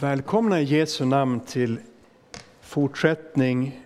[0.00, 1.78] Välkomna i Jesu namn till
[2.60, 3.80] fortsättning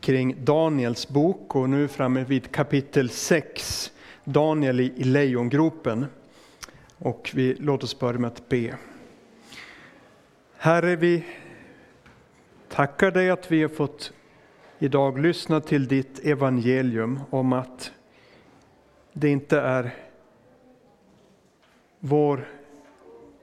[0.00, 3.92] kring Daniels bok och nu framme vid kapitel 6,
[4.24, 6.06] Daniel i lejongropen.
[6.98, 8.76] Och vi, låt oss börja med att be.
[10.56, 11.24] Herre, vi
[12.68, 14.12] tackar dig att vi har fått
[14.78, 17.92] idag lyssna till ditt evangelium om att
[19.12, 19.94] det inte är
[22.00, 22.48] vår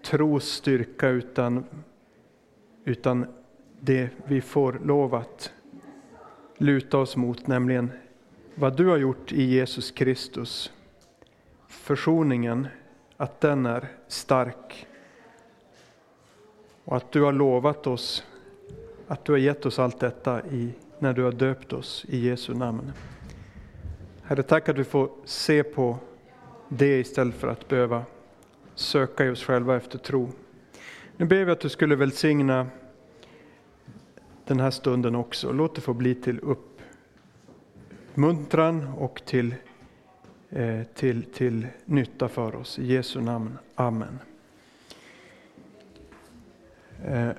[0.02, 1.66] tros styrka utan,
[2.86, 3.26] utan
[3.80, 5.52] det vi får lov att
[6.58, 7.92] luta oss mot, nämligen
[8.56, 10.72] vad du har gjort i Jesus Kristus.
[11.68, 12.68] Försoningen,
[13.18, 14.88] att den är stark.
[16.84, 18.24] Och att du har lovat oss,
[19.08, 22.54] att du har gett oss allt detta i, när du har döpt oss i Jesu
[22.54, 22.92] namn.
[24.24, 25.98] Herre, tack att vi får se på
[26.70, 28.04] det istället för att behöva
[28.76, 30.30] söka i oss själva efter tro.
[31.18, 32.68] Nu ber vi att du skulle välsigna
[34.46, 35.52] den här stunden också.
[35.52, 36.40] Låt det få bli till
[38.14, 39.56] uppmuntran och till,
[40.50, 42.80] eh, till, till nytta för oss.
[42.80, 43.58] I Jesu namn.
[43.76, 44.20] Amen.
[47.06, 47.30] Eh,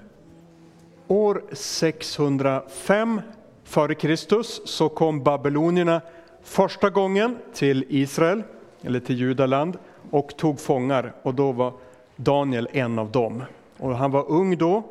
[1.09, 3.21] år 605
[3.65, 4.43] f.Kr.
[4.67, 6.01] Så kom babylonierna
[6.43, 8.43] första gången till Israel,
[8.83, 9.79] eller till Judaland
[10.11, 11.73] och tog fångar och då var
[12.17, 13.43] Daniel en av dem.
[13.79, 14.83] Och han var ung då,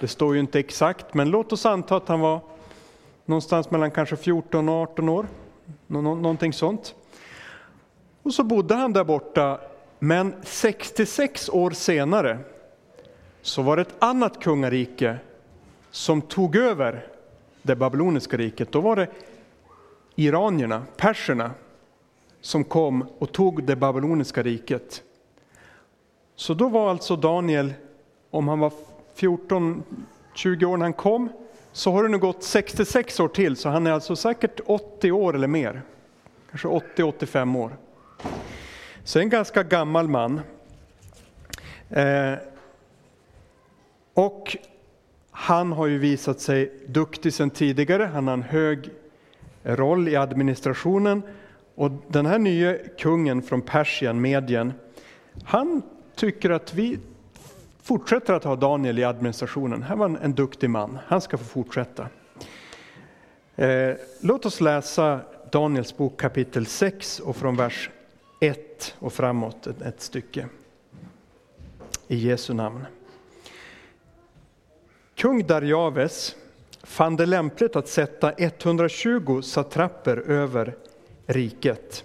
[0.00, 2.40] det står ju inte exakt, men låt oss anta att han var
[3.24, 5.26] någonstans mellan kanske 14 och 18 år,
[5.86, 6.94] Nå någonting sånt.
[8.22, 9.60] Och så bodde han där borta,
[9.98, 12.38] men 66 år senare
[13.42, 15.16] så var det ett annat kungarike
[15.90, 17.06] som tog över
[17.62, 18.72] det babyloniska riket.
[18.72, 19.08] Då var det
[20.14, 21.50] iranierna, perserna,
[22.40, 25.02] som kom och tog det babyloniska riket.
[26.36, 27.74] Så då var alltså Daniel,
[28.30, 28.72] om han var
[29.16, 31.28] 14-20 år när han kom,
[31.72, 35.34] så har det nu gått 66 år till, så han är alltså säkert 80 år
[35.34, 35.82] eller mer.
[36.50, 37.76] Kanske 80-85 år.
[39.04, 40.40] Så en ganska gammal man.
[41.90, 42.34] Eh,
[44.14, 44.56] och
[45.30, 48.90] han har ju visat sig duktig sedan tidigare, han har en hög
[49.62, 51.22] roll i administrationen
[51.74, 54.72] och den här nya kungen från Persien, Medien,
[55.44, 55.82] han
[56.14, 56.98] tycker att vi
[57.88, 59.82] fortsätter att ha Daniel i administrationen.
[59.82, 62.08] Han var en, en duktig man, han ska få fortsätta.
[63.56, 65.20] Eh, låt oss läsa
[65.52, 67.90] Daniels bok kapitel 6 och från vers
[68.40, 70.46] 1 och framåt ett, ett stycke.
[72.08, 72.86] I Jesu namn.
[75.14, 76.36] Kung Darjaves
[76.82, 80.74] fann det lämpligt att sätta 120 satrapper över
[81.26, 82.04] riket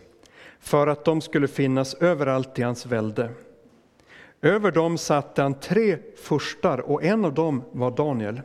[0.60, 3.30] för att de skulle finnas överallt i hans välde.
[4.44, 8.42] Över dem satte han tre furstar och en av dem var Daniel.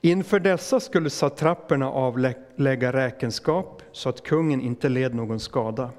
[0.00, 5.90] Inför dessa skulle satrapperna avlägga räkenskap så att kungen inte led någon skada.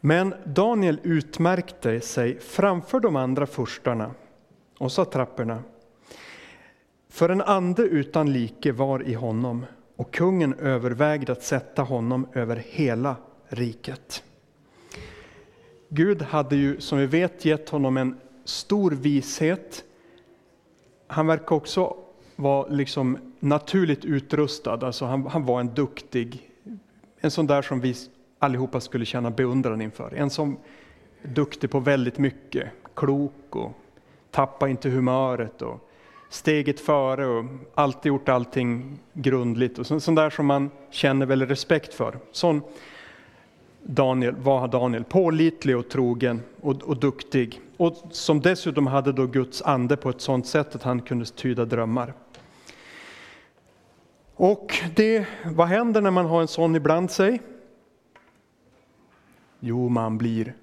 [0.00, 4.10] Men Daniel utmärkte sig framför de andra furstarna
[4.78, 5.62] och satrapperna.
[7.10, 9.66] För en ande utan like var i honom
[9.96, 13.16] och kungen övervägde att sätta honom över hela
[13.48, 14.22] riket.
[15.88, 19.84] Gud hade ju som vi vet gett honom en stor vishet.
[21.06, 21.96] Han verkar också
[22.36, 26.50] vara liksom naturligt utrustad, alltså han, han var en duktig,
[27.20, 27.94] en sån där som vi
[28.38, 30.14] allihopa skulle känna beundran inför.
[30.14, 30.56] En som
[31.22, 33.72] är duktig på väldigt mycket, klok och
[34.30, 35.90] tappa inte humöret och
[36.30, 37.44] steget före och
[37.74, 42.18] alltid gjort allting grundligt och sånt där som man känner väl respekt för.
[42.32, 42.62] Sån
[43.88, 49.62] Daniel var Daniel, pålitlig och trogen och, och duktig och som dessutom hade då Guds
[49.62, 52.14] ande på ett sådant sätt att han kunde tyda drömmar.
[54.34, 57.40] Och det, vad händer när man har en sån ibland sig?
[59.60, 60.54] Jo, man blir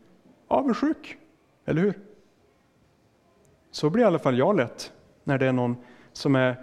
[0.47, 1.17] avundsjuk,
[1.66, 1.94] eller hur?
[3.72, 4.91] Så blir i alla fall jag lätt
[5.24, 5.77] när det är någon
[6.13, 6.56] som är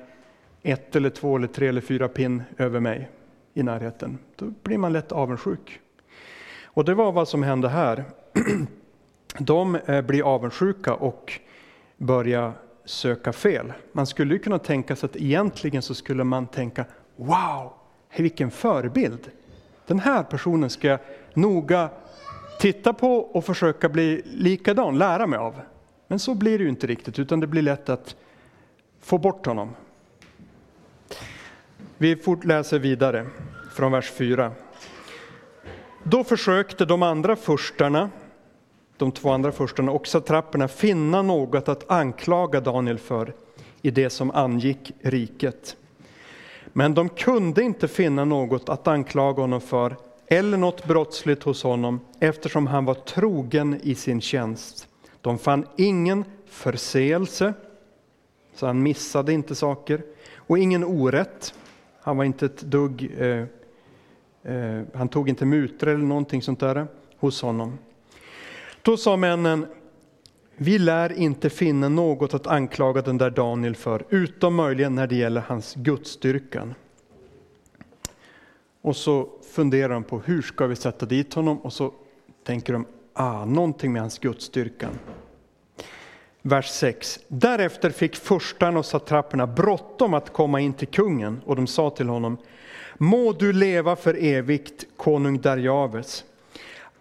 [0.63, 3.11] ett eller två eller tre eller fyra pin över mig
[3.55, 4.19] i närheten.
[4.37, 5.81] Då blir man lätt avundsjuk.
[6.73, 8.05] Och det var vad som hände här.
[9.39, 11.41] De eh, blir avundsjuka och
[11.97, 12.53] börjar
[12.85, 13.73] söka fel.
[13.93, 16.85] Man skulle kunna tänka sig att egentligen så skulle man tänka
[17.17, 17.73] Wow,
[18.17, 19.31] vilken förebild!
[19.87, 20.99] Den här personen ska jag
[21.35, 21.89] noga
[22.61, 25.55] titta på och försöka bli likadan, lära mig av.
[26.07, 28.17] Men så blir det ju inte riktigt, utan det blir lätt att
[29.01, 29.71] få bort honom.
[31.99, 33.27] Vi läser vidare
[33.73, 34.53] från vers 4.
[36.03, 38.11] Då försökte de andra furstarna
[39.01, 43.35] de två andra förstarna och satrapperna finna något att anklaga Daniel för
[43.83, 45.77] i det som angick riket.
[46.73, 52.01] Men de kunde inte finna något att anklaga honom för eller något brottsligt hos honom
[52.21, 54.89] eftersom han var trogen i sin tjänst.
[55.21, 57.55] De fann ingen förseelse,
[58.55, 60.03] så han missade inte saker,
[60.37, 61.55] och ingen orätt.
[62.01, 63.45] Han var inte ett dugg, eh,
[64.43, 66.85] eh, han tog inte mutor eller någonting sånt där eh,
[67.17, 67.79] hos honom.
[68.83, 69.67] Då sa männen,
[70.57, 75.17] vi lär inte finna något att anklaga den där Daniel för, utom möjligen när det
[75.17, 76.75] gäller hans gudsstyrkan.
[78.83, 81.93] Och så funderar de på hur ska vi sätta dit honom och så
[82.45, 84.99] tänker de, ah, någonting med hans gudsstyrkan.
[86.43, 87.21] Vers 6.
[87.29, 92.09] Därefter fick furstarna och satrapperna bråttom att komma in till kungen och de sa till
[92.09, 92.39] honom,
[93.03, 96.25] må du leva för evigt, konung Darjaves.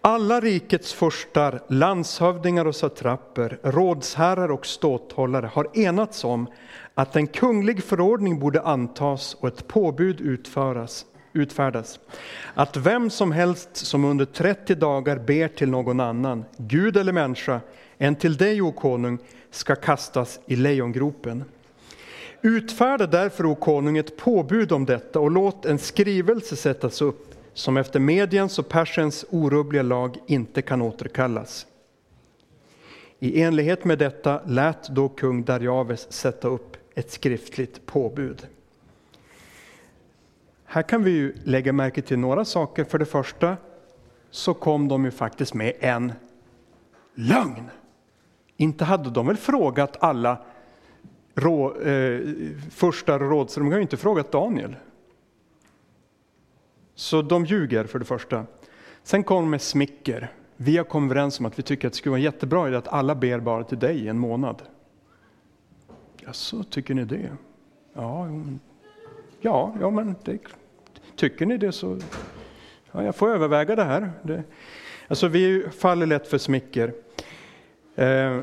[0.00, 6.46] Alla rikets furstar, landshövdingar och satrapper, rådsherrar och ståthållare har enats om
[6.94, 12.00] att en kunglig förordning borde antas och ett påbud utföras, utfärdas.
[12.54, 17.60] Att vem som helst som under 30 dagar ber till någon annan, Gud eller människa,
[17.98, 19.18] än till dig, o konung,
[19.50, 21.44] ska kastas i lejongropen.
[22.42, 27.76] Utfärda därför, o konung, ett påbud om detta och låt en skrivelse sättas upp som
[27.76, 31.66] efter Mediens och Persiens orubbliga lag inte kan återkallas.
[33.18, 38.46] I enlighet med detta lät då kung Darjaves sätta upp ett skriftligt påbud.
[40.64, 42.84] Här kan vi ju lägga märke till några saker.
[42.84, 43.56] För det första
[44.30, 46.12] så kom de ju faktiskt med en
[47.14, 47.70] lögn.
[48.56, 50.38] Inte hade de väl frågat alla
[51.40, 52.20] rå, eh,
[52.70, 54.76] första rådsrum, de har ju inte frågat Daniel.
[56.94, 58.46] Så de ljuger för det första.
[59.02, 60.32] Sen kommer de med smicker.
[60.56, 62.88] Vi har kommit överens om att vi tycker att det skulle vara jättebra idé att
[62.88, 64.62] alla ber bara till dig i en månad.
[66.16, 67.30] Ja, så tycker ni det?
[67.92, 68.28] Ja,
[69.40, 70.38] ja, ja men det,
[71.16, 71.98] tycker ni det så
[72.92, 74.12] ja, jag får överväga det här.
[74.22, 74.42] Det,
[75.08, 76.92] alltså vi faller lätt för smicker.
[77.94, 78.38] Eh,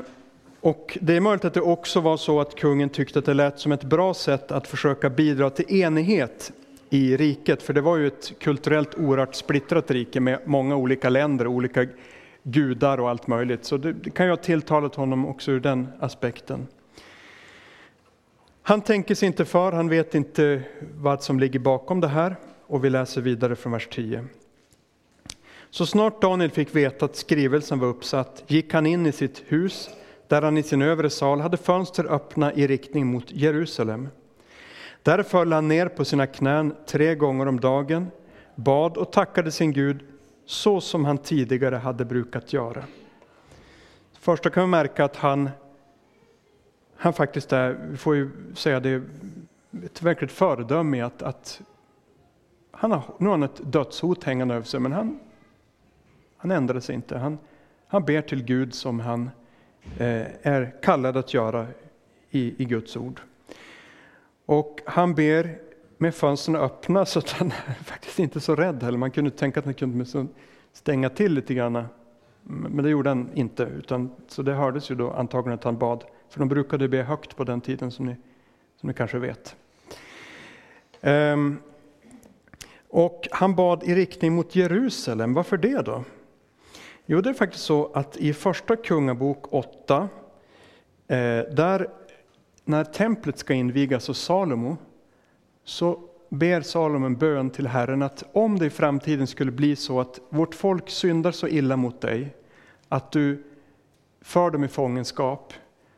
[0.60, 3.58] och det är möjligt att det också var så att kungen tyckte att det lät
[3.58, 6.52] som ett bra sätt att försöka bidra till enighet
[6.90, 11.46] i riket, för det var ju ett kulturellt oerhört splittrat rike med många olika länder,
[11.46, 11.86] olika
[12.42, 13.64] gudar och allt möjligt.
[13.64, 16.66] Så det, det kan ju ha tilltalat honom också ur den aspekten.
[18.62, 20.62] Han tänker sig inte för, han vet inte
[20.94, 24.24] vad som ligger bakom det här och vi läser vidare från vers 10.
[25.70, 29.90] Så snart Daniel fick veta att skrivelsen var uppsatt gick han in i sitt hus
[30.28, 34.08] där han i sin övre sal hade fönster öppna i riktning mot Jerusalem.
[35.02, 38.10] Där föll han ner på sina knän tre gånger om dagen,
[38.54, 40.00] bad och tackade sin Gud
[40.46, 42.84] så som han tidigare hade brukat göra.
[44.12, 45.50] Först kan vi märka att han,
[46.96, 49.02] han faktiskt är, vi får ju säga det,
[49.84, 51.60] ett verkligt föredöme i att, att
[52.70, 55.20] han har, nu har han ett dödshot hängande över sig, men han,
[56.36, 57.18] han ändrade sig inte.
[57.18, 57.38] Han,
[57.86, 59.30] han ber till Gud som han eh,
[59.98, 61.66] Eh, är kallad att göra
[62.30, 63.20] i, i Guds ord.
[64.46, 65.58] Och han ber
[65.98, 68.98] med fönstren öppna så att han är faktiskt inte så rädd heller.
[68.98, 70.28] Man kunde tänka att han kunde liksom
[70.72, 71.84] stänga till lite grann.
[72.42, 76.04] Men det gjorde han inte, utan, så det hördes ju då antagligen att han bad.
[76.28, 78.16] För de brukade be högt på den tiden som ni,
[78.80, 79.56] som ni kanske vet.
[81.00, 81.58] Um,
[82.88, 85.34] och han bad i riktning mot Jerusalem.
[85.34, 86.04] Varför det då?
[87.10, 90.08] Jo, det är faktiskt så att i första Kungabok 8,
[91.06, 91.18] eh,
[91.56, 91.88] där
[92.64, 94.76] när templet ska invigas av Salomo,
[95.64, 100.00] så ber Salomo en bön till Herren att om det i framtiden skulle bli så
[100.00, 102.34] att vårt folk syndar så illa mot dig,
[102.88, 103.44] att du
[104.20, 105.52] för dem i fångenskap,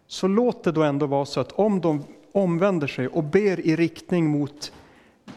[0.06, 3.76] så låt det då ändå vara så att om de omvänder sig och ber i
[3.76, 4.72] riktning mot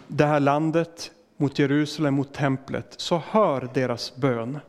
[0.08, 4.60] det här landet, mot Jerusalem, mot templet, så hör deras bön.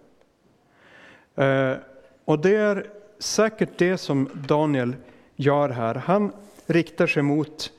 [1.34, 1.76] Eh,
[2.24, 2.86] och det är
[3.18, 4.96] säkert det som Daniel
[5.36, 5.94] gör här.
[5.94, 6.32] Han
[6.66, 7.72] riktar sig mot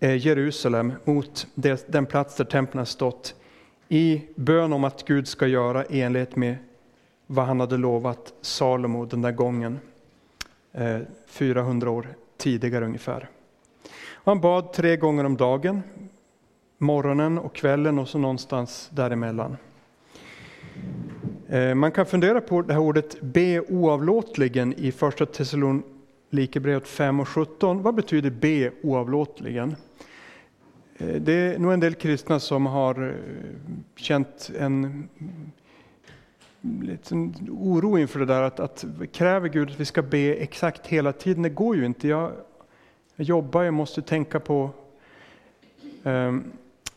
[0.00, 1.46] eh, Jerusalem, mot
[1.86, 3.34] den plats där templen har stått,
[3.88, 6.56] i bön om att Gud ska göra i enlighet med
[7.26, 9.78] vad han hade lovat Salomo den där gången,
[10.72, 12.06] eh, 400 år
[12.36, 13.28] tidigare ungefär.
[14.24, 15.82] Han bad tre gånger om dagen,
[16.78, 19.56] morgonen och kvällen och så någonstans däremellan.
[21.50, 27.28] Eh, man kan fundera på det här ordet be oavlåtligen i första Thessalonikerbrevet 5 och
[27.28, 27.82] 17.
[27.82, 29.76] Vad betyder be oavlåtligen?
[30.98, 33.14] Eh, det är nog en del kristna som har eh,
[33.96, 40.02] känt en mm, liten oro inför det där att, att kräver Gud att vi ska
[40.02, 41.42] be exakt hela tiden?
[41.42, 42.08] Det går ju inte.
[42.08, 42.32] Jag,
[43.16, 44.70] jag jobbar, jag måste tänka på...
[46.04, 46.44] Ehm,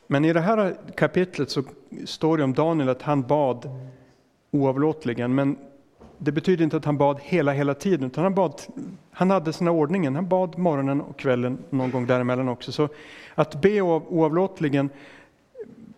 [0.07, 1.63] men i det här kapitlet så
[2.05, 3.69] står det om Daniel att han bad
[4.53, 5.35] oavlåtligen.
[5.35, 5.57] Men
[6.17, 8.61] det betyder inte att han bad hela, hela tiden, utan han, bad,
[9.11, 10.15] han hade sina ordningen.
[10.15, 12.71] Han bad morgonen och kvällen, någon gång däremellan också.
[12.71, 12.89] Så
[13.35, 14.89] att be oavlåtligen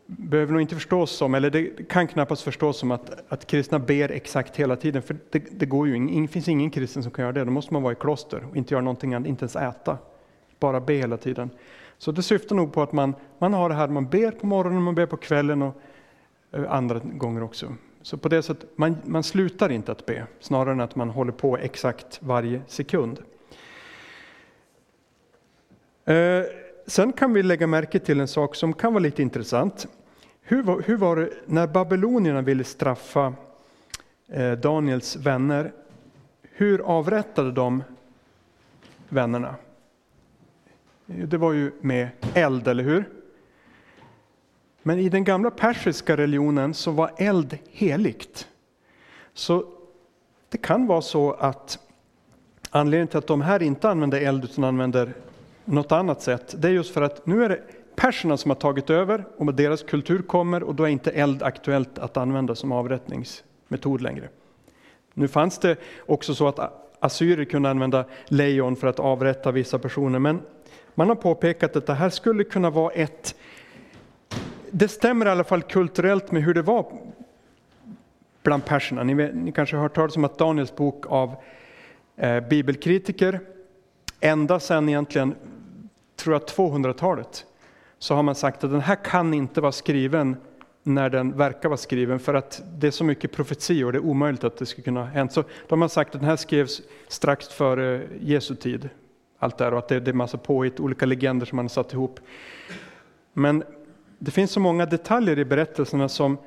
[0.05, 4.11] behöver nog inte förstås som, eller det kan knappast förstås som att, att kristna ber
[4.11, 7.33] exakt hela tiden, för det, det går ju, det finns ingen kristen som kan göra
[7.33, 7.43] det.
[7.43, 9.97] Då måste man vara i kloster och inte göra någonting annat, inte ens äta,
[10.59, 11.49] bara be hela tiden.
[11.97, 14.83] Så det syftar nog på att man, man har det här, man ber på morgonen,
[14.83, 15.81] man ber på kvällen och
[16.51, 17.73] eh, andra gånger också.
[18.05, 21.31] Så på det sättet, man, man slutar inte att be, snarare än att man håller
[21.31, 23.19] på exakt varje sekund.
[26.05, 26.43] Eh,
[26.85, 29.87] sen kan vi lägga märke till en sak som kan vara lite intressant.
[30.41, 33.33] Hur var, hur var det när babylonierna ville straffa
[34.27, 35.71] eh, Daniels vänner?
[36.41, 37.83] Hur avrättade de
[39.09, 39.55] vännerna?
[41.05, 43.14] Det var ju med eld, eller hur?
[44.87, 48.47] Men i den gamla persiska religionen så var eld heligt.
[49.33, 49.65] Så
[50.49, 51.79] det kan vara så att
[52.69, 55.13] anledningen till att de här inte använder eld utan använder
[55.65, 57.61] något annat sätt, det är just för att nu är det
[57.95, 61.99] perserna som har tagit över och deras kultur kommer och då är inte eld aktuellt
[61.99, 64.29] att använda som avrättningsmetod längre.
[65.13, 66.59] Nu fanns det också så att
[66.99, 70.41] assyrier kunde använda lejon för att avrätta vissa personer, men
[70.95, 73.35] man har påpekat att det här skulle kunna vara ett
[74.77, 76.85] det stämmer i alla fall kulturellt med hur det var
[78.43, 79.03] bland perserna.
[79.03, 81.35] Ni, vet, ni kanske har hört talas om att Daniels bok av
[82.15, 83.39] eh, bibelkritiker,
[84.19, 85.35] ända sedan egentligen,
[86.15, 87.45] tror jag 200-talet,
[87.99, 90.35] så har man sagt att den här kan inte vara skriven
[90.83, 94.43] när den verkar vara skriven, för att det är så mycket profetior, det är omöjligt
[94.43, 95.33] att det ska kunna ha hänt.
[95.33, 98.89] Så de har sagt att den här skrevs strax före Jesu tid,
[99.39, 101.93] allt där, och att det, det är massa påhitt, olika legender som man har satt
[101.93, 102.19] ihop.
[103.33, 103.63] Men
[104.19, 106.37] det finns så många detaljer i berättelserna som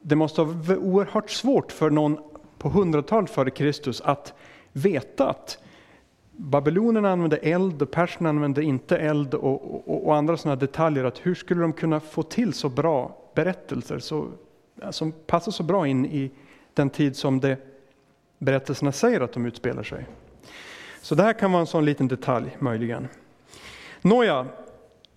[0.00, 2.18] det måste vara oerhört svårt för någon
[2.58, 4.34] på hundratalet före Kristus att
[4.72, 5.58] veta att
[6.36, 11.04] babylonerna använde eld och perserna använde inte eld och, och, och andra sådana detaljer.
[11.04, 14.28] Att hur skulle de kunna få till så bra berättelser så,
[14.90, 16.30] som passar så bra in i
[16.74, 17.56] den tid som det,
[18.38, 20.06] berättelserna säger att de utspelar sig.
[21.00, 23.08] Så det här kan vara en sån liten detalj möjligen.
[24.00, 24.46] Nåja,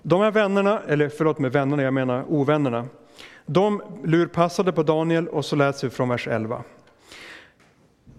[0.01, 2.85] de här vännerna, eller förlåt med vännerna, jag menar ovännerna,
[3.45, 6.63] de lurpassade på Daniel och så läser vi från vers 11.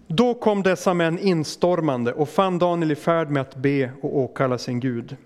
[0.07, 4.59] Då kom dessa män instormande och fann Daniel i färd med att be och åkalla
[4.59, 5.17] sin Gud.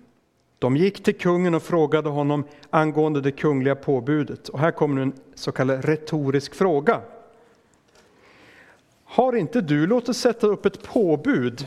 [0.58, 4.48] De gick till kungen och frågade honom angående det kungliga påbudet.
[4.48, 7.00] Och här kommer nu en så kallad retorisk fråga.
[9.04, 11.66] Har inte du låtit sätta upp ett påbud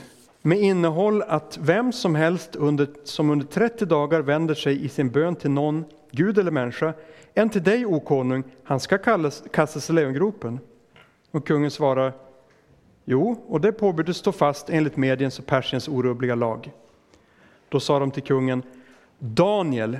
[0.49, 5.09] med innehåll att vem som helst under, som under 30 dagar vänder sig i sin
[5.09, 6.93] bön till någon, Gud eller människa,
[7.33, 10.59] än till dig, o konung, han ska kallas, kastas i lejongropen.
[11.31, 12.13] Och kungen svarar,
[13.05, 16.71] jo, och det påbudet står fast enligt Mediens och Persiens orubbliga lag.
[17.69, 18.63] Då sa de till kungen,
[19.19, 19.99] Daniel,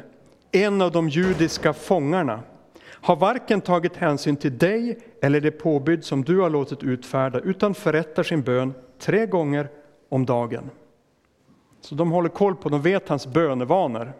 [0.51, 2.39] en av de judiska fångarna,
[2.81, 7.73] har varken tagit hänsyn till dig eller det påbud som du har låtit utfärda, utan
[7.73, 9.69] förrättar sin bön tre gånger
[10.09, 10.69] om dagen.
[11.81, 14.13] Så de håller koll på, de vet hans bönevanor.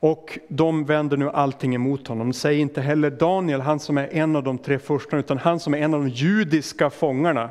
[0.00, 2.26] Och de vänder nu allting emot honom.
[2.26, 5.60] De säger inte heller Daniel, han som är en av de tre första, utan han
[5.60, 7.50] som är en av de judiska fångarna,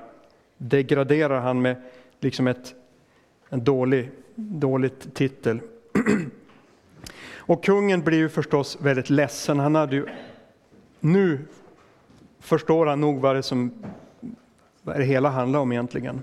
[0.58, 1.76] degraderar han med
[2.20, 2.74] liksom ett,
[3.50, 5.60] en dålig, dåligt titel.
[7.46, 9.60] Och kungen blir ju förstås väldigt ledsen.
[9.60, 10.06] Han hade ju,
[11.00, 11.40] nu
[12.40, 13.74] förstår han nog vad det, som,
[14.82, 16.22] vad det hela handlar om egentligen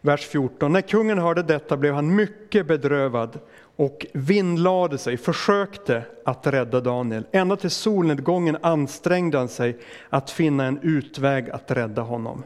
[0.00, 0.72] vers 14.
[0.72, 3.38] När kungen hörde detta blev han mycket bedrövad
[3.76, 7.26] och vinnlade sig, försökte att rädda Daniel.
[7.32, 9.78] Ända till solnedgången ansträngde han sig
[10.08, 12.42] att finna en utväg att rädda honom.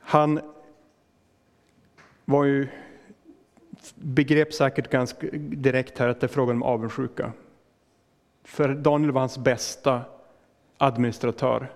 [0.00, 0.40] Han
[2.24, 2.68] var ju,
[3.94, 7.32] begrep säkert ganska direkt här att det är frågan om avundsjuka.
[8.44, 10.00] För Daniel var hans bästa
[10.78, 11.72] administratör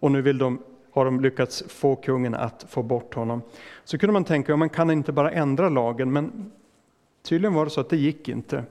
[0.00, 0.62] och nu vill de
[0.94, 3.42] har de lyckats få kungen att få bort honom.
[3.84, 6.52] Så kunde man tänka, ja, man kan inte bara ändra lagen, men
[7.22, 8.64] tydligen var det så att det gick inte.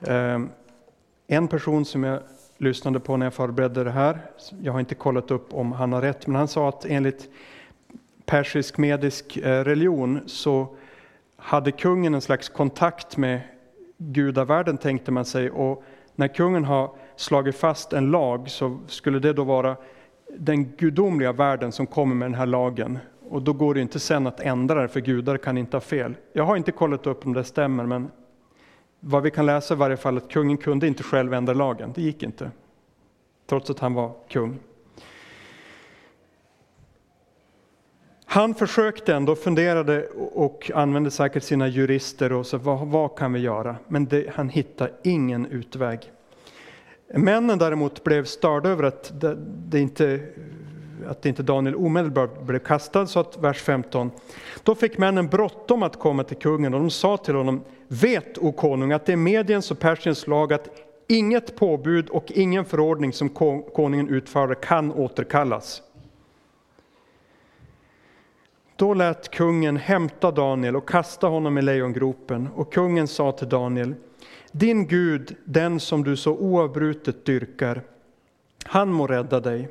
[0.00, 0.48] Ehm,
[1.26, 2.20] en person som jag
[2.58, 4.18] lyssnade på när jag förberedde det här,
[4.62, 7.30] jag har inte kollat upp om han har rätt, men han sa att enligt
[8.26, 10.76] persisk medisk eh, religion så
[11.36, 13.40] hade kungen en slags kontakt med
[13.96, 15.84] gudavärlden tänkte man sig och
[16.14, 19.76] när kungen har slagit fast en lag så skulle det då vara
[20.38, 22.98] den gudomliga världen som kommer med den här lagen.
[23.28, 26.14] Och då går det inte sen att ändra det, för gudar kan inte ha fel.
[26.32, 28.10] Jag har inte kollat upp om det stämmer, men
[29.00, 31.92] vad vi kan läsa i varje fall att kungen kunde inte själv ändra lagen.
[31.94, 32.50] Det gick inte.
[33.46, 34.58] Trots att han var kung.
[38.24, 43.40] Han försökte ändå, funderade och använde säkert sina jurister och så vad, vad kan vi
[43.40, 43.76] göra?
[43.88, 46.12] Men det, han hittade ingen utväg.
[47.08, 49.12] Männen däremot blev störda över att
[49.70, 50.20] det, inte
[51.06, 54.10] att inte Daniel omedelbart blev kastad, så att vers 15.
[54.62, 58.52] Då fick männen bråttom att komma till kungen och de sa till honom, vet, o
[58.52, 60.68] konung, att det är Mediens och Persiens lag att
[61.08, 63.28] inget påbud och ingen förordning som
[63.74, 65.82] konungen utförde kan återkallas.
[68.76, 73.94] Då lät kungen hämta Daniel och kasta honom i lejongropen, och kungen sa till Daniel,
[74.56, 77.82] din Gud, den som du så oavbrutet dyrkar,
[78.64, 79.68] han må rädda dig.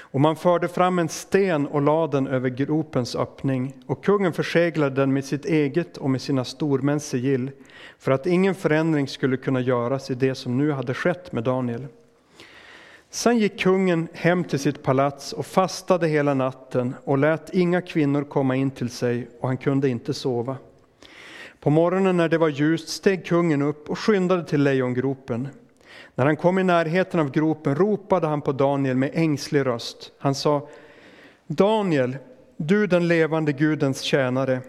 [0.00, 4.94] Och man förde fram en sten och lade den över gropens öppning, och kungen förseglade
[4.94, 7.50] den med sitt eget och med sina stormäns sigill,
[7.98, 11.86] för att ingen förändring skulle kunna göras i det som nu hade skett med Daniel.
[13.10, 18.24] Sen gick kungen hem till sitt palats och fastade hela natten och lät inga kvinnor
[18.24, 20.56] komma in till sig, och han kunde inte sova.
[21.60, 25.48] På morgonen när det var ljust steg kungen upp och skyndade till lejongropen.
[26.14, 30.12] När han kom i närheten av gropen ropade han på Daniel med ängslig röst.
[30.18, 30.68] Han sa
[31.46, 32.16] Daniel,
[32.56, 34.60] du den levande Gudens tjänare,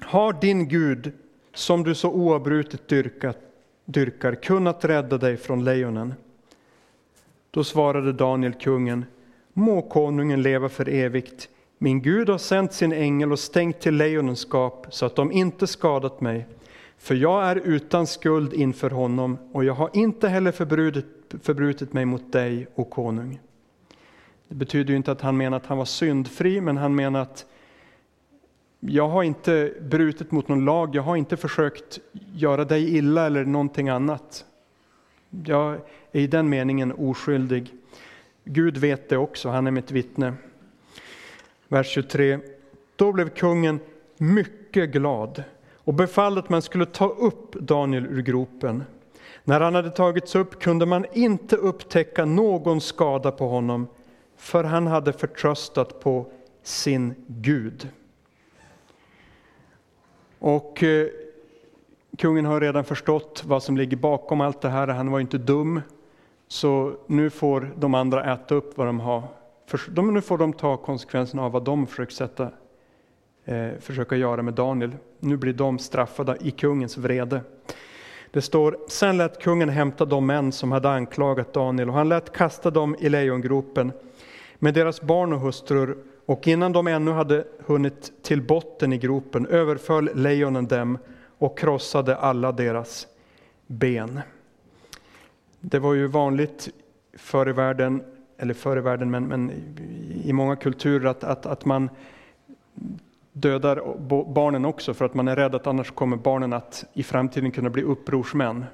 [0.00, 1.12] har din Gud,
[1.54, 3.38] som du så oavbrutet dyrkat,
[3.84, 6.14] dyrkar, kunnat rädda dig från lejonen?
[7.50, 9.04] Då svarade Daniel kungen,
[9.52, 11.48] må konungen leva för evigt.
[11.78, 15.66] Min Gud har sänt sin ängel och stängt till lejonens skap så att de inte
[15.66, 16.46] skadat mig.
[16.98, 21.06] För jag är utan skuld inför honom och jag har inte heller förbrutit,
[21.42, 23.40] förbrutit mig mot dig, o konung.
[24.48, 27.46] Det betyder ju inte att han menar att han var syndfri, men han menar att
[28.80, 31.98] jag har inte brutit mot någon lag, jag har inte försökt
[32.34, 34.44] göra dig illa eller någonting annat.
[35.44, 35.74] Jag
[36.12, 37.74] är i den meningen oskyldig.
[38.44, 40.34] Gud vet det också, han är mitt vittne.
[41.68, 42.38] Vers 23.
[42.96, 43.80] Då blev kungen
[44.16, 45.42] mycket glad
[45.74, 48.84] och befallde att man skulle ta upp Daniel ur gropen.
[49.44, 53.88] När han hade tagits upp kunde man inte upptäcka någon skada på honom,
[54.36, 56.26] för han hade förtröstat på
[56.62, 57.88] sin Gud.
[60.38, 61.06] Och eh,
[62.18, 64.88] kungen har redan förstått vad som ligger bakom allt det här.
[64.88, 65.80] Han var inte dum,
[66.48, 69.37] så nu får de andra äta upp vad de har.
[69.96, 72.50] Nu får de ta konsekvenserna av vad de försöker sätta
[73.44, 74.96] eh, försöka göra med Daniel.
[75.20, 77.40] Nu blir de straffade i kungens vrede.
[78.30, 82.32] Det står, sen lät kungen hämta de män som hade anklagat Daniel och han lät
[82.32, 83.92] kasta dem i lejongropen
[84.58, 89.46] med deras barn och hustrur och innan de ännu hade hunnit till botten i gropen
[89.46, 90.98] överföll lejonen dem
[91.38, 93.06] och krossade alla deras
[93.66, 94.20] ben.
[95.60, 96.68] Det var ju vanligt
[97.16, 98.02] förr i världen,
[98.38, 99.52] eller förr i världen, men, men
[100.24, 101.90] i många kulturer att, att, att man
[103.32, 103.98] dödar
[104.32, 107.70] barnen också för att man är rädd att annars kommer barnen att i framtiden kunna
[107.70, 108.64] bli upprorsmän.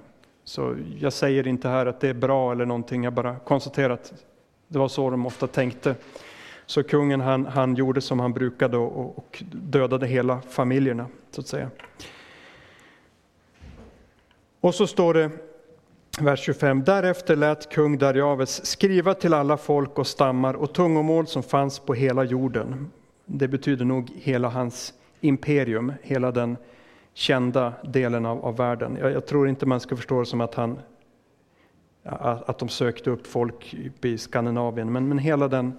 [0.44, 4.12] Så jag säger inte här att det är bra eller någonting, jag bara konstaterar att
[4.68, 5.94] det var så de ofta tänkte.
[6.66, 11.46] Så kungen han, han gjorde som han brukade och, och dödade hela familjerna, så att
[11.46, 11.70] säga.
[14.61, 15.31] Och så står det,
[16.20, 21.42] vers 25, därefter lät kung Darjaves skriva till alla folk och stammar och tungomål som
[21.42, 22.90] fanns på hela jorden
[23.27, 26.57] det betyder nog hela hans imperium, hela den
[27.14, 28.96] kända delen av, av världen.
[29.00, 30.79] Jag, jag, tror inte man ska förstå det som att, han,
[32.03, 35.72] att de sökte upp folk i Skandinavien, men, men hela den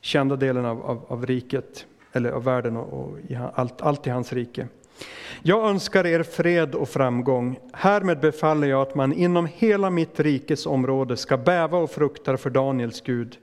[0.00, 4.10] kända delen av, av, av riket, eller av världen och, och i, allt, allt i
[4.10, 4.68] hans rike.
[5.42, 7.58] Jag önskar er fred och framgång.
[7.72, 12.50] Härmed befaller jag att man inom hela mitt rikes område ska bäva och frukta för
[12.50, 13.38] Daniels Gud.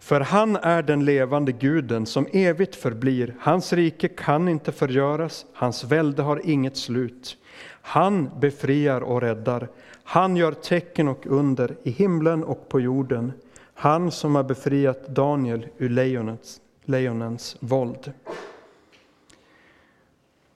[0.00, 3.34] För han är den levande guden som evigt förblir.
[3.40, 7.36] Hans rike kan inte förgöras, hans välde har inget slut.
[7.82, 9.68] Han befriar och räddar.
[10.04, 13.32] Han gör tecken och under i himlen och på jorden.
[13.74, 18.12] Han som har befriat Daniel ur lejonens, lejonens våld.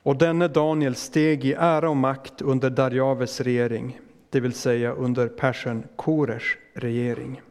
[0.03, 5.29] Och denne Daniel steg i ära och makt under Darjaves regering, det vill säga under
[5.29, 7.43] persen Korers regering.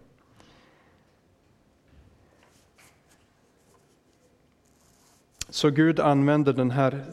[5.50, 7.06] Så Gud använder den här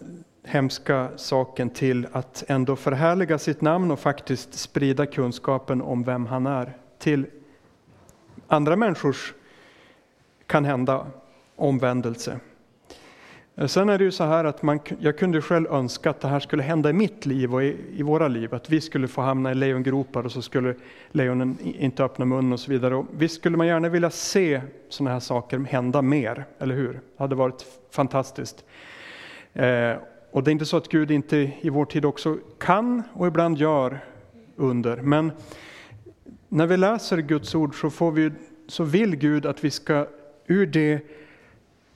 [0.42, 6.46] hemska saken till att ändå förhärliga sitt namn och faktiskt sprida kunskapen om vem han
[6.46, 7.26] är till
[8.48, 9.34] andra människors
[10.46, 11.06] kan hända
[11.56, 12.40] omvändelse.
[13.56, 16.28] Eh, sen är det ju så här att man, jag kunde själv önska att det
[16.28, 19.20] här skulle hända i mitt liv och i, i våra liv, att vi skulle få
[19.20, 20.74] hamna i lejongropar och så skulle
[21.10, 22.94] lejonen inte öppna mun och så vidare.
[22.94, 26.92] Och visst skulle man gärna vilja se sådana här saker hända mer, eller hur?
[26.92, 28.64] Det hade varit fantastiskt.
[29.52, 29.92] Eh,
[30.30, 33.58] och det är inte så att Gud inte i vår tid också kan och ibland
[33.58, 33.98] gör
[34.56, 35.32] under, men
[36.48, 38.30] när vi läser Guds ord så, får vi,
[38.68, 40.06] så vill Gud att vi ska
[40.46, 41.00] ur det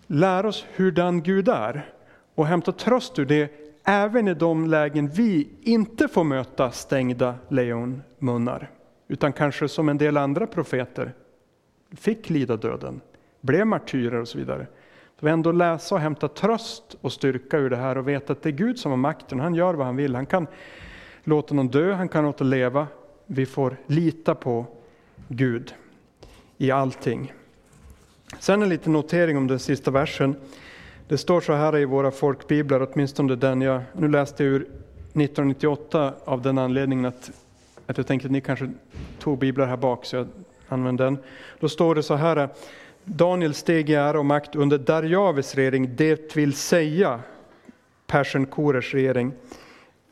[0.09, 1.93] lära oss hurdan Gud är
[2.35, 3.53] och hämta tröst ur det
[3.85, 8.71] även i de lägen vi inte får möta stängda lejonmunnar.
[9.09, 11.13] Utan kanske som en del andra profeter
[11.97, 13.01] fick lida döden,
[13.41, 14.67] blev martyrer och så vidare.
[15.21, 18.43] Så vi ändå läsa och hämta tröst och styrka ur det här och veta att
[18.43, 19.41] det är Gud som har makten.
[19.41, 20.15] Han gör vad han vill.
[20.15, 20.47] Han kan
[21.25, 22.87] låta någon dö, han kan låta leva.
[23.27, 24.67] Vi får lita på
[25.29, 25.75] Gud
[26.57, 27.33] i allting.
[28.39, 30.37] Sen en liten notering om den sista versen.
[31.09, 36.43] Det står så här i våra folkbiblar, åtminstone den jag nu läste ur 1998 av
[36.43, 37.31] den anledningen att,
[37.87, 38.71] att jag tänkte att ni kanske
[39.19, 40.27] tog biblar här bak så jag
[40.69, 41.19] använder den.
[41.61, 42.49] Då står det så här,
[43.05, 47.21] Daniel steg i ära och makt under Darjaves regering, det vill säga
[48.07, 49.33] Persen Korers regering.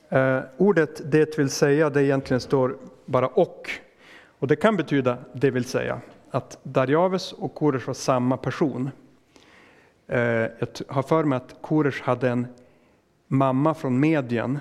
[0.08, 3.70] Eh, ordet det vill säga, det egentligen står bara och.
[4.38, 6.00] Och det kan betyda det vill säga
[6.30, 8.90] att Darjaves och Koresh var samma person.
[10.06, 12.46] Eh, jag har för mig att Koresh hade en
[13.26, 14.58] mamma från Medien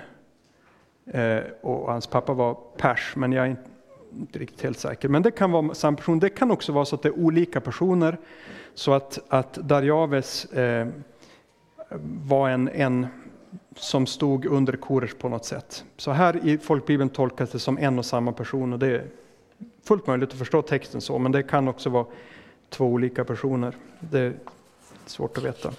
[1.06, 3.56] eh, och hans pappa var pers, men jag är
[4.20, 5.08] inte riktigt helt säker.
[5.08, 6.18] Men det kan vara samma person.
[6.18, 8.18] Det kan också vara så att det är olika personer,
[8.74, 10.86] så att, att Darjaves eh,
[12.26, 13.06] var en, en
[13.76, 15.84] som stod under Koresh på något sätt.
[15.96, 19.04] Så här i folkbibeln tolkas det som en och samma person och det
[19.86, 22.06] fullt möjligt att förstå texten så, men det kan också vara
[22.68, 23.74] två olika personer.
[24.00, 24.34] Det är
[25.06, 25.72] svårt att veta.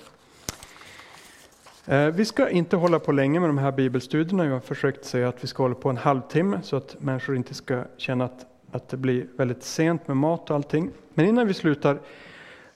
[1.85, 4.45] Eh, vi ska inte hålla på länge med de här bibelstudierna.
[4.45, 7.53] Jag har försökt säga att vi ska hålla på en halvtimme så att människor inte
[7.53, 10.91] ska känna att, att det blir väldigt sent med mat och allting.
[11.13, 11.99] Men innan vi slutar,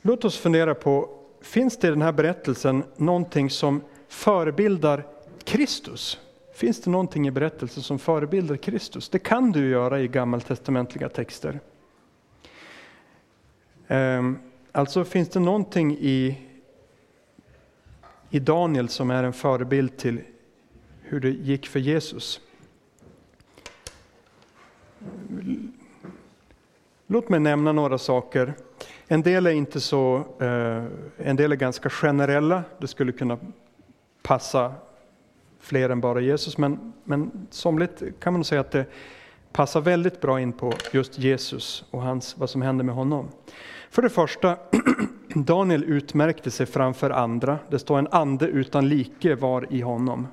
[0.01, 1.09] låt oss fundera på,
[1.41, 5.05] finns det i den här berättelsen någonting som förebildar
[5.43, 6.19] Kristus?
[6.61, 9.09] Finns det någonting i berättelsen som förebildar Kristus?
[9.09, 11.59] Det kan du göra i gammaltestamentliga texter.
[13.87, 14.39] Ehm,
[14.71, 16.37] alltså finns det någonting i,
[18.29, 20.21] i Daniel som är en förebild till
[21.01, 22.41] hur det gick för Jesus.
[27.07, 28.53] Låt mig nämna några saker.
[29.07, 30.85] En del är inte så, eh,
[31.17, 32.63] en del är ganska generella.
[32.79, 33.37] Det skulle kunna
[34.21, 34.73] passa
[35.61, 38.85] fler än bara Jesus, men, men somligt kan man säga att det
[39.51, 43.27] passar väldigt bra in på just Jesus och hans, vad som hände med honom.
[43.89, 44.57] För det första,
[45.35, 47.59] Daniel utmärkte sig framför andra.
[47.69, 50.27] Det står en ande utan like var i honom.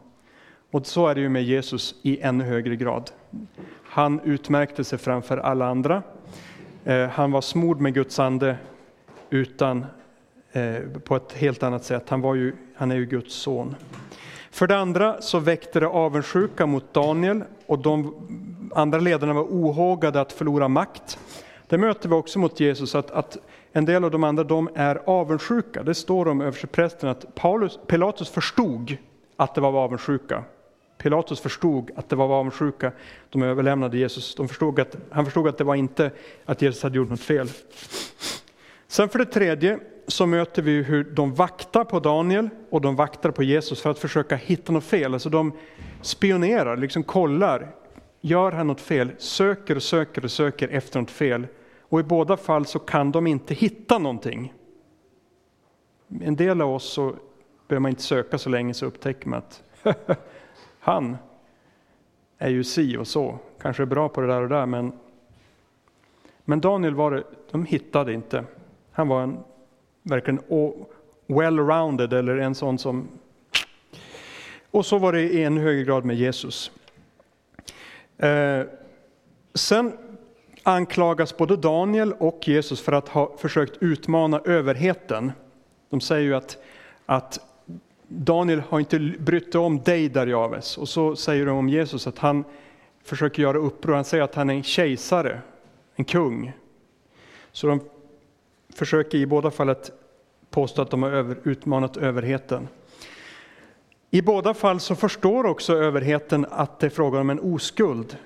[0.71, 3.11] Och så är det ju med Jesus i ännu högre grad.
[3.85, 6.03] Han utmärkte sig framför alla andra.
[6.85, 8.57] Eh, han var smord med Guds ande
[9.31, 9.87] utan,
[10.53, 12.09] eh, på ett helt annat sätt.
[12.09, 13.75] Han, var ju, han är ju Guds son.
[14.59, 18.14] För det andra så väckte det avundsjuka mot Daniel och de
[18.75, 21.18] andra ledarna var ohågade att förlora makt.
[21.68, 23.37] Det möter vi också mot Jesus, att, att
[23.73, 25.83] en del av de andra de är avundsjuka.
[25.83, 28.97] Det står om översteprästen att Paulus, Pilatus förstod
[29.37, 30.44] att det var avundsjuka.
[31.03, 32.92] Pilatus förstod att det var avundsjuka.
[33.31, 34.35] De överlämnade Jesus.
[34.35, 36.11] De förstod att, han förstod att det var inte
[36.44, 37.49] att Jesus hade gjort något fel.
[38.88, 43.31] Sen för det tredje så möter vi hur de vaktar på Daniel och de vaktar
[43.31, 45.14] på Jesus för att försöka hitta något fel.
[45.14, 45.53] Alltså de
[46.03, 47.75] spionerar, liksom kollar.
[48.21, 49.11] Gör han något fel?
[49.18, 51.47] Söker och söker och söker efter något fel.
[51.81, 54.55] Och i båda fall så kan de inte hitta någonting.
[56.21, 57.14] En del av oss så
[57.68, 59.62] behöver man inte söka så länge så upptäcker man att
[60.81, 61.16] han
[62.38, 64.92] är ju si och så, kanske är bra på det där och där men,
[66.44, 68.44] men Daniel var det, de hittade inte.
[68.92, 69.38] Han var en
[70.09, 70.40] verkligen
[71.27, 73.09] well-rounded eller en sån som...
[74.71, 76.71] Och så var det i en högre grad med Jesus.
[78.18, 78.62] Eh,
[79.55, 79.92] sen
[80.62, 85.33] anklagas både Daniel och Jesus för att ha försökt utmana överheten.
[85.90, 86.57] De säger ju att,
[87.07, 87.40] att
[88.09, 90.79] Daniel har inte brytt sig om dig Darjaves.
[90.79, 92.44] Och så säger de om Jesus att han
[93.03, 93.94] försöker göra uppror.
[93.94, 95.40] Han säger att han är en kejsare,
[95.94, 96.53] en kung.
[97.53, 97.81] Så de
[98.79, 99.93] försöker i båda fallet
[100.51, 102.69] påstå att de har över, utmanat överheten.
[104.11, 108.17] I båda fall så förstår också överheten att det är frågan om en oskuld.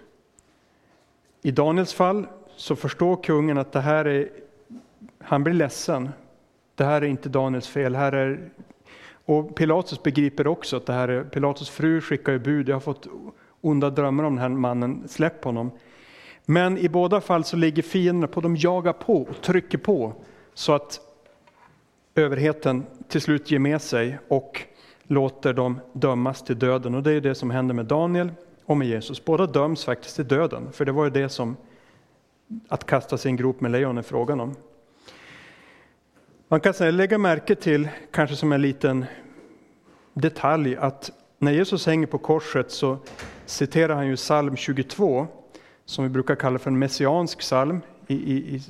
[1.42, 4.28] I Daniels fall så förstår kungen att det här är,
[5.18, 6.10] han blir ledsen.
[6.74, 7.94] det här är inte Daniels fel.
[7.94, 8.50] Här är,
[9.24, 12.80] och Pilatus begriper också att det här är, Pilatus fru skickar ju bud, jag har
[12.80, 13.06] fått
[13.60, 15.70] onda drömmar om den här mannen, släpp honom.
[16.44, 20.14] Men i båda fall så ligger fienderna på, de jagar på och trycker på
[20.54, 21.00] så att
[22.14, 24.62] överheten till slut ger med sig och
[25.02, 26.94] låter dem dömas till döden.
[26.94, 28.32] Och det är det som händer med Daniel
[28.64, 29.24] och med Jesus.
[29.24, 31.56] Båda döms faktiskt till döden, för det var ju det som
[32.68, 34.54] att kasta sig i en grop med lejon är frågan om.
[36.48, 39.04] Man kan säga, lägga märke till, kanske som en liten
[40.12, 42.98] detalj, att när Jesus hänger på korset så
[43.46, 45.26] citerar han ju psalm 22,
[45.84, 47.80] som vi brukar kalla för en messiansk psalm.
[48.06, 48.60] I, i, i,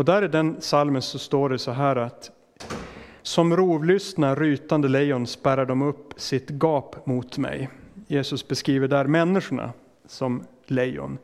[0.00, 2.30] och där i den psalmen så står det så här att
[3.22, 7.70] som rovlystna rytande lejon spärrar de upp sitt gap mot mig.
[8.06, 9.72] Jesus beskriver där människorna
[10.06, 11.18] som lejon.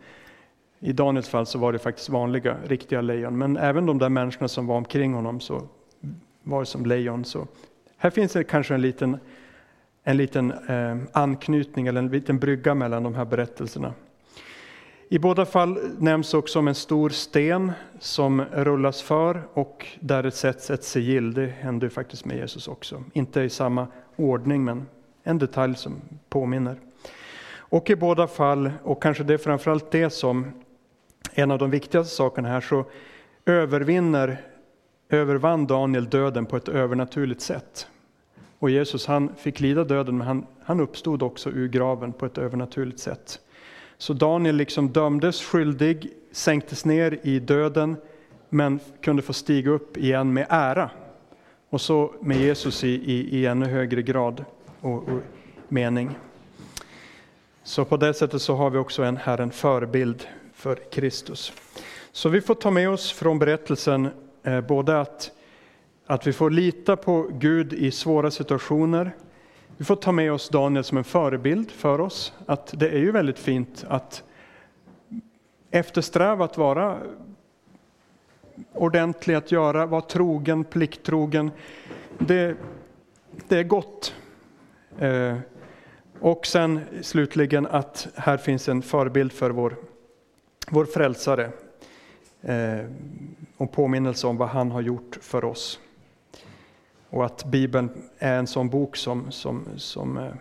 [0.80, 4.48] I Daniels fall så var det faktiskt vanliga, riktiga lejon, men även de där människorna
[4.48, 5.62] som var omkring honom så
[6.42, 7.24] var som lejon.
[7.24, 7.46] Så
[7.96, 9.18] här finns det kanske en liten,
[10.02, 13.94] en liten eh, anknytning eller en liten brygga mellan de här berättelserna.
[15.08, 20.30] I båda fall nämns också om en stor sten som rullas för och där det
[20.30, 21.34] sätts ett sigill.
[21.34, 23.04] Det händer faktiskt med Jesus också.
[23.12, 24.86] Inte i samma ordning, men
[25.22, 26.76] en detalj som påminner.
[27.56, 30.52] Och i båda fall, och kanske det är framförallt det som
[31.32, 32.84] en av de viktigaste sakerna här, så
[33.46, 34.40] övervinner,
[35.08, 37.88] övervann Daniel döden på ett övernaturligt sätt.
[38.58, 42.38] Och Jesus han fick lida döden, men han, han uppstod också ur graven på ett
[42.38, 43.40] övernaturligt sätt.
[43.98, 47.96] Så Daniel liksom dömdes skyldig, sänktes ner i döden,
[48.48, 50.90] men kunde få stiga upp igen med ära.
[51.70, 54.44] Och så med Jesus i, i, i ännu högre grad
[54.80, 55.20] och, och
[55.68, 56.10] mening.
[57.62, 61.52] Så på det sättet så har vi också en, här en förebild för Kristus.
[62.12, 64.08] Så vi får ta med oss från berättelsen
[64.42, 65.30] eh, både att,
[66.06, 69.14] att vi får lita på Gud i svåra situationer,
[69.76, 73.10] vi får ta med oss Daniel som en förebild för oss, att det är ju
[73.10, 74.24] väldigt fint att
[75.70, 76.98] eftersträva att vara
[78.72, 81.50] ordentlig, att göra, vara trogen, plikttrogen.
[82.18, 82.56] Det,
[83.48, 84.14] det är gott.
[84.98, 85.36] Eh,
[86.20, 89.76] och sen slutligen att här finns en förebild för vår,
[90.70, 91.50] vår frälsare
[92.42, 92.86] eh,
[93.56, 95.80] och påminnelse om vad han har gjort för oss.
[97.10, 100.32] Och att Bibeln är en sån bok som, som, som eh,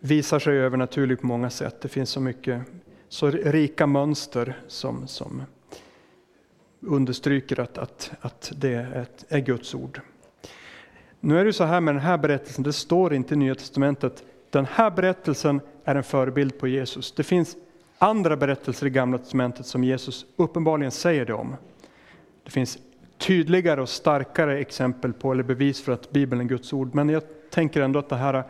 [0.00, 1.80] visar sig övernaturligt på många sätt.
[1.80, 2.62] Det finns så mycket,
[3.08, 5.42] så rika mönster som, som
[6.80, 10.00] understryker att, att, att det är, ett, är Guds ord.
[11.20, 14.24] Nu är det så här med den här berättelsen, det står inte i Nya Testamentet,
[14.50, 17.12] den här berättelsen är en förebild på Jesus.
[17.12, 17.56] Det finns
[17.98, 21.56] andra berättelser i Gamla Testamentet som Jesus uppenbarligen säger det om.
[22.44, 22.78] Det finns
[23.22, 26.94] tydligare och starkare exempel på, eller bevis för att Bibeln är Guds ord.
[26.94, 28.44] Men jag tänker ändå att det här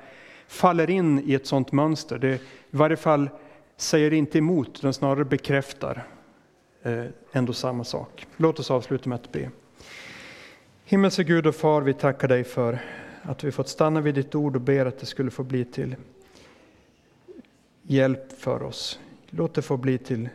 [0.46, 2.18] faller in i ett sådant mönster.
[2.18, 3.30] Det i varje fall
[3.76, 6.04] säger inte emot, utan snarare bekräftar
[6.82, 8.26] eh, ändå samma sak.
[8.37, 9.50] Låt oss avsluta med att be.
[10.85, 12.78] Himmelske Gud och Far, vi tackar dig för
[13.22, 15.96] att vi fått stanna vid ditt ord och ber att det skulle få bli till
[17.82, 19.00] hjälp för oss.
[19.30, 20.28] Låt det få bli till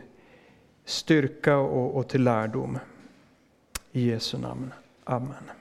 [0.84, 2.78] styrka och, och till lärdom.
[3.98, 4.72] I Jesu namn.
[5.06, 5.57] Amen.